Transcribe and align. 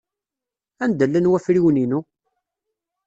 Anda 0.83 1.05
llan 1.11 1.29
wafriwen-inu? 1.31 1.99